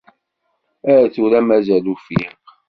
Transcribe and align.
Ar 0.93 1.03
tura 1.13 1.39
mazal 1.47 1.85
ufiɣ. 1.93 2.33